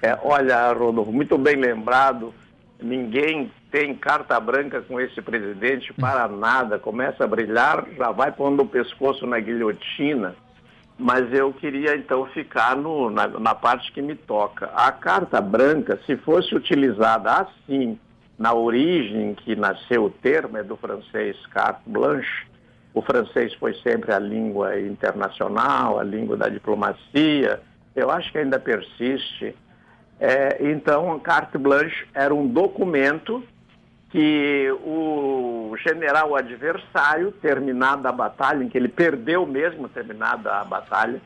É, 0.01 0.19
olha, 0.23 0.73
Rodolfo, 0.73 1.13
muito 1.13 1.37
bem 1.37 1.57
lembrado, 1.57 2.33
ninguém 2.83 3.51
tem 3.71 3.95
carta 3.95 4.39
branca 4.41 4.81
com 4.83 4.99
esse 4.99 5.21
presidente 5.21 5.93
para 5.93 6.27
nada, 6.27 6.79
começa 6.79 7.25
a 7.25 7.27
brilhar, 7.27 7.87
já 7.97 8.11
vai 8.11 8.33
pondo 8.33 8.63
o 8.63 8.67
pescoço 8.67 9.27
na 9.27 9.39
guilhotina 9.39 10.35
mas 10.99 11.33
eu 11.33 11.53
queria 11.53 11.97
então 11.97 12.27
ficar 12.27 12.77
no, 12.77 13.11
na, 13.11 13.27
na, 13.27 13.55
parte 13.55 13.91
que 13.93 14.03
me 14.03 14.15
toca. 14.15 14.71
A 14.75 14.93
carta 14.93 15.41
branca, 15.41 15.99
se 16.07 16.17
fosse 16.17 16.55
utilizada 16.55 17.33
assim, 17.33 17.99
na 18.39 18.53
origem 18.55 19.35
que 19.35 19.57
nasceu 19.57 20.05
o 20.05 20.11
termo, 20.11 20.59
é 20.59 20.63
do 20.63 20.77
francês 20.77 21.37
carte 21.47 21.83
blanche, 21.87 22.47
o 22.95 23.01
francês 23.01 23.55
foi 23.55 23.75
sempre 23.77 24.13
a 24.13 24.19
língua 24.19 24.79
internacional, 24.79 25.99
a 25.99 26.03
língua 26.03 26.37
da 26.37 26.49
diplomacia, 26.49 27.61
eu 27.97 28.11
acho 28.11 28.31
que 28.31 28.39
ainda 28.39 28.59
persiste. 28.59 29.55
É, 30.21 30.59
então, 30.61 31.19
carte 31.19 31.59
blanche 31.59 32.07
era 32.15 32.35
um 32.35 32.47
documento 32.47 33.43
que 34.13 34.71
o 34.85 35.75
general 35.83 36.37
adversário, 36.37 37.33
terminada 37.33 38.11
a 38.11 38.13
batalha, 38.13 38.63
em 38.63 38.69
que 38.69 38.77
ele 38.77 38.89
perdeu 38.89 39.47
mesmo 39.47 39.89
terminada 39.89 40.53
a 40.53 40.65
batalha, 40.65 41.19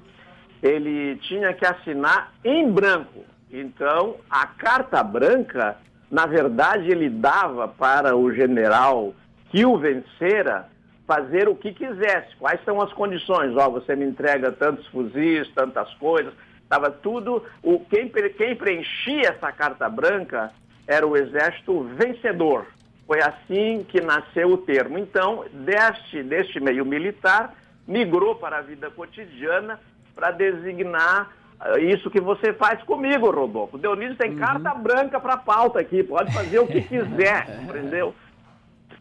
ele 0.62 1.16
tinha 1.16 1.52
que 1.52 1.66
assinar 1.66 2.32
em 2.44 2.70
branco. 2.70 3.24
Então, 3.50 4.14
a 4.30 4.46
carta 4.46 5.02
branca, 5.02 5.76
na 6.08 6.26
verdade, 6.26 6.88
ele 6.88 7.10
dava 7.10 7.66
para 7.66 8.16
o 8.16 8.32
general 8.32 9.12
que 9.50 9.66
o 9.66 9.76
vencera 9.76 10.68
fazer 11.08 11.48
o 11.48 11.56
que 11.56 11.72
quisesse. 11.72 12.36
Quais 12.38 12.64
são 12.64 12.80
as 12.80 12.92
condições? 12.92 13.56
Ó, 13.56 13.66
oh, 13.66 13.72
você 13.72 13.96
me 13.96 14.04
entrega 14.04 14.52
tantos 14.52 14.86
fuzis, 14.88 15.48
tantas 15.54 15.92
coisas. 15.94 16.32
Estava 16.62 16.88
tudo. 16.90 17.42
O, 17.64 17.80
quem, 17.80 18.08
quem 18.08 18.54
preenchia 18.54 19.30
essa 19.30 19.50
carta 19.50 19.88
branca 19.88 20.52
era 20.86 21.04
o 21.04 21.16
exército 21.16 21.82
vencedor. 21.96 22.66
Foi 23.06 23.20
assim 23.22 23.84
que 23.88 24.00
nasceu 24.00 24.48
o 24.50 24.58
termo. 24.58 24.98
Então, 24.98 25.44
deste, 25.52 26.22
deste 26.24 26.58
meio 26.58 26.84
militar, 26.84 27.54
migrou 27.86 28.34
para 28.34 28.58
a 28.58 28.62
vida 28.62 28.90
cotidiana 28.90 29.78
para 30.14 30.32
designar 30.32 31.32
uh, 31.60 31.78
isso 31.78 32.10
que 32.10 32.20
você 32.20 32.52
faz 32.52 32.82
comigo, 32.82 33.30
Rodolfo. 33.30 33.78
Dionísio 33.78 34.16
tem 34.16 34.32
uhum. 34.32 34.38
carta 34.38 34.74
branca 34.74 35.20
para 35.20 35.36
pauta 35.36 35.78
aqui, 35.78 36.02
pode 36.02 36.32
fazer 36.32 36.58
o 36.58 36.66
que 36.66 36.82
quiser, 36.88 37.60
entendeu? 37.62 38.14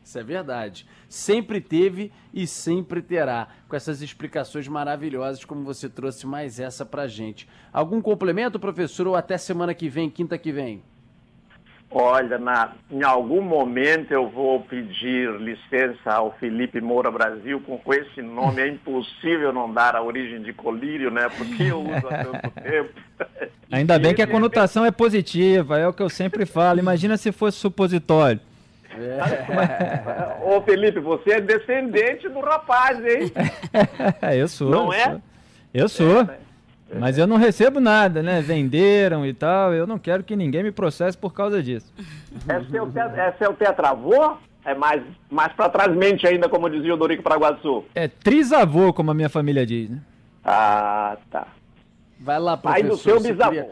Isso 0.03 0.19
é 0.19 0.23
verdade. 0.23 0.85
Sempre 1.09 1.59
teve 1.59 2.11
e 2.31 2.45
sempre 2.45 3.01
terá, 3.01 3.47
com 3.67 3.75
essas 3.75 4.03
explicações 4.03 4.67
maravilhosas 4.67 5.43
como 5.43 5.63
você 5.63 5.89
trouxe 5.89 6.27
mais 6.27 6.59
essa 6.59 6.85
para 6.85 7.07
gente. 7.07 7.49
Algum 7.73 7.99
complemento, 7.99 8.59
professor, 8.59 9.07
ou 9.07 9.15
até 9.15 9.35
semana 9.35 9.73
que 9.73 9.89
vem, 9.89 10.11
quinta 10.11 10.37
que 10.37 10.51
vem? 10.51 10.83
Olha, 11.97 12.37
na, 12.37 12.73
em 12.91 13.03
algum 13.03 13.41
momento 13.41 14.11
eu 14.11 14.27
vou 14.27 14.59
pedir 14.59 15.31
licença 15.39 16.11
ao 16.11 16.33
Felipe 16.33 16.81
Moura 16.81 17.09
Brasil, 17.09 17.61
com, 17.61 17.77
com 17.77 17.93
esse 17.93 18.21
nome 18.21 18.61
é 18.61 18.67
impossível 18.67 19.53
não 19.53 19.71
dar 19.71 19.95
a 19.95 20.03
origem 20.03 20.41
de 20.41 20.51
colírio, 20.51 21.09
né? 21.09 21.29
Porque 21.37 21.63
eu 21.63 21.79
uso 21.79 22.07
há 22.09 22.25
tanto 22.25 22.51
tempo. 22.61 22.89
Ainda 23.71 23.97
bem 23.97 24.13
que 24.13 24.21
a 24.21 24.27
conotação 24.27 24.85
é 24.85 24.91
positiva, 24.91 25.79
é 25.79 25.87
o 25.87 25.93
que 25.93 26.03
eu 26.03 26.09
sempre 26.09 26.45
falo. 26.45 26.79
Imagina 26.79 27.15
se 27.15 27.31
fosse 27.31 27.59
supositório. 27.59 28.41
É. 28.91 30.43
Ô 30.43 30.61
Felipe, 30.63 30.99
você 30.99 31.35
é 31.35 31.39
descendente 31.39 32.27
do 32.27 32.41
rapaz, 32.41 32.99
hein? 33.05 33.31
eu 34.35 34.49
sou. 34.49 34.69
Não 34.69 34.87
eu 34.87 34.93
é? 34.93 35.03
Sou. 35.05 35.21
Eu 35.73 35.87
sou. 35.87 36.19
É, 36.19 36.23
né? 36.25 36.37
Mas 36.93 37.17
eu 37.17 37.25
não 37.25 37.37
recebo 37.37 37.79
nada, 37.79 38.21
né? 38.21 38.41
Venderam 38.41 39.25
e 39.25 39.33
tal. 39.33 39.73
Eu 39.73 39.87
não 39.87 39.97
quero 39.97 40.23
que 40.23 40.35
ninguém 40.35 40.63
me 40.63 40.71
processe 40.71 41.17
por 41.17 41.33
causa 41.33 41.61
disso. 41.61 41.91
É 42.47 42.61
seu, 42.69 42.85
te... 42.91 42.99
é 42.99 43.33
seu 43.39 43.53
tetravô? 43.53 44.35
É 44.65 44.75
mais, 44.75 45.01
mais 45.31 45.53
pra 45.53 45.69
trás 45.69 45.95
mente 45.95 46.27
ainda, 46.27 46.49
como 46.49 46.69
dizia 46.69 46.93
o 46.93 46.97
Dorico 46.97 47.23
Paraguaçu. 47.23 47.85
É 47.95 48.07
trisavô, 48.09 48.91
como 48.91 49.09
a 49.11 49.13
minha 49.13 49.29
família 49.29 49.65
diz, 49.65 49.89
né? 49.89 49.99
Ah, 50.43 51.17
tá. 51.31 51.47
Vai 52.19 52.39
lá, 52.39 52.57
professor. 52.57 52.89
do 52.89 52.97
seu 52.97 53.19
bisavô. 53.21 53.51
queria- 53.51 53.71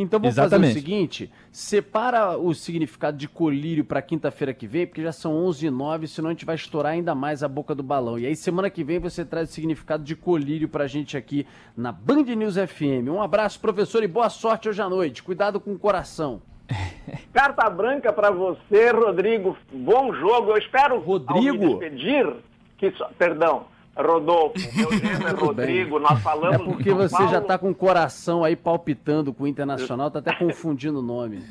Então 0.00 0.20
vamos 0.20 0.34
Exatamente. 0.34 0.68
fazer 0.68 0.78
o 0.78 0.82
seguinte: 0.82 1.32
separa 1.50 2.38
o 2.38 2.54
significado 2.54 3.16
de 3.16 3.26
colírio 3.28 3.84
para 3.84 4.00
quinta-feira 4.00 4.54
que 4.54 4.66
vem, 4.66 4.86
porque 4.86 5.02
já 5.02 5.10
são 5.10 5.34
11 5.34 5.66
e 5.66 5.70
09, 5.70 6.06
senão 6.06 6.28
a 6.28 6.32
gente 6.32 6.44
vai 6.44 6.54
estourar 6.54 6.92
ainda 6.92 7.14
mais 7.14 7.42
a 7.42 7.48
boca 7.48 7.74
do 7.74 7.82
balão. 7.82 8.18
E 8.18 8.24
aí 8.24 8.36
semana 8.36 8.70
que 8.70 8.84
vem 8.84 9.00
você 9.00 9.24
traz 9.24 9.50
o 9.50 9.52
significado 9.52 10.04
de 10.04 10.14
colírio 10.14 10.68
pra 10.68 10.86
gente 10.86 11.16
aqui 11.16 11.44
na 11.76 11.90
Band 11.90 12.22
News 12.22 12.54
FM. 12.54 13.08
Um 13.08 13.20
abraço, 13.20 13.58
professor, 13.58 14.02
e 14.04 14.08
boa 14.08 14.30
sorte 14.30 14.68
hoje 14.68 14.80
à 14.80 14.88
noite. 14.88 15.22
Cuidado 15.22 15.58
com 15.58 15.72
o 15.72 15.78
coração. 15.78 16.40
Carta 17.32 17.68
branca 17.68 18.12
pra 18.12 18.30
você, 18.30 18.90
Rodrigo. 18.90 19.56
Bom 19.72 20.14
jogo. 20.14 20.50
Eu 20.52 20.58
espero 20.58 21.00
Rodrigo? 21.00 21.48
ao 21.48 21.54
me 21.54 21.90
despedir 21.90 22.36
que 22.76 22.92
perdão, 23.18 23.66
Rodolfo. 24.02 24.54
Meu 24.74 24.90
nome 24.90 25.24
é 25.24 25.30
Rodrigo. 25.32 25.98
Nós 25.98 26.20
falamos 26.22 26.60
É 26.60 26.64
porque 26.64 26.92
você 26.92 27.22
já 27.24 27.32
Paulo. 27.32 27.46
tá 27.46 27.58
com 27.58 27.70
o 27.70 27.74
coração 27.74 28.44
aí 28.44 28.56
palpitando 28.56 29.32
com 29.32 29.44
o 29.44 29.46
Internacional, 29.46 30.10
tá 30.10 30.18
até 30.20 30.34
confundindo 30.34 31.00
o 31.00 31.02
nome. 31.02 31.42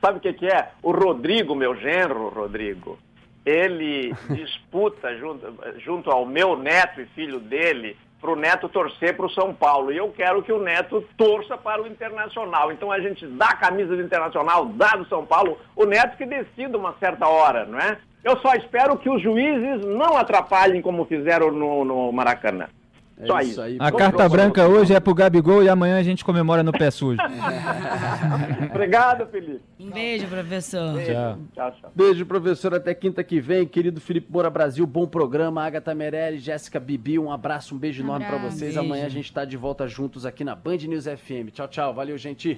Sabe 0.00 0.18
o 0.18 0.20
que, 0.20 0.32
que 0.32 0.46
é? 0.46 0.70
O 0.82 0.92
Rodrigo, 0.92 1.54
meu 1.54 1.74
genro, 1.76 2.28
Rodrigo, 2.28 2.98
ele 3.44 4.14
disputa 4.30 5.16
junto, 5.16 5.46
junto 5.78 6.10
ao 6.10 6.26
meu 6.26 6.56
neto 6.56 7.00
e 7.00 7.06
filho 7.06 7.40
dele 7.40 7.96
para 8.20 8.32
o 8.32 8.36
neto 8.36 8.70
torcer 8.70 9.14
para 9.16 9.26
o 9.26 9.30
São 9.30 9.52
Paulo. 9.54 9.92
E 9.92 9.98
eu 9.98 10.08
quero 10.08 10.42
que 10.42 10.52
o 10.52 10.58
neto 10.62 11.04
torça 11.16 11.58
para 11.58 11.82
o 11.82 11.86
Internacional. 11.86 12.72
Então 12.72 12.90
a 12.90 12.98
gente 12.98 13.26
dá 13.26 13.48
a 13.48 13.56
camisa 13.56 13.94
do 13.94 14.02
Internacional, 14.02 14.64
dá 14.66 14.92
do 14.92 15.06
São 15.08 15.26
Paulo, 15.26 15.58
o 15.76 15.84
neto 15.84 16.16
que 16.16 16.24
decida 16.24 16.78
uma 16.78 16.94
certa 16.98 17.28
hora, 17.28 17.66
não 17.66 17.78
é? 17.78 17.98
Eu 18.24 18.38
só 18.38 18.54
espero 18.54 18.96
que 18.96 19.08
os 19.10 19.22
juízes 19.22 19.84
não 19.84 20.16
atrapalhem 20.16 20.80
como 20.80 21.04
fizeram 21.04 21.50
no, 21.52 21.84
no 21.84 22.10
Maracanã. 22.12 22.66
É 23.16 23.26
Só 23.26 23.38
isso 23.40 23.50
isso. 23.50 23.60
aí. 23.62 23.76
A 23.78 23.84
Vamos 23.84 23.98
carta 23.98 24.28
branca 24.28 24.66
hoje 24.66 24.92
é 24.92 24.98
pro 24.98 25.14
Gabigol 25.14 25.62
e 25.62 25.68
amanhã 25.68 25.98
a 25.98 26.02
gente 26.02 26.24
comemora 26.24 26.64
no 26.64 26.72
pé 26.72 26.90
sujo. 26.90 27.20
Obrigado, 28.74 29.26
Felipe. 29.28 29.60
Um 29.78 29.88
beijo, 29.90 30.26
professor. 30.26 31.00
Tchau. 31.00 31.38
Tchau, 31.54 31.72
tchau. 31.80 31.92
Beijo, 31.94 32.26
professor. 32.26 32.74
Até 32.74 32.92
quinta 32.92 33.22
que 33.22 33.40
vem. 33.40 33.66
Querido 33.66 34.00
Felipe 34.00 34.26
Moura 34.32 34.50
Brasil, 34.50 34.84
bom 34.84 35.06
programa. 35.06 35.64
Agatha 35.64 35.94
Meirelles, 35.94 36.42
Jéssica 36.42 36.80
Bibi, 36.80 37.16
um 37.18 37.30
abraço, 37.30 37.74
um 37.74 37.78
beijo 37.78 38.02
enorme 38.02 38.26
pra 38.26 38.34
Abraço. 38.36 38.56
vocês. 38.56 38.74
Beijo. 38.74 38.80
Amanhã 38.80 39.06
a 39.06 39.10
gente 39.10 39.32
tá 39.32 39.44
de 39.44 39.56
volta 39.56 39.86
juntos 39.86 40.26
aqui 40.26 40.42
na 40.42 40.56
Band 40.56 40.78
News 40.78 41.04
FM. 41.04 41.52
Tchau, 41.52 41.68
tchau. 41.68 41.94
Valeu, 41.94 42.18
gente. 42.18 42.54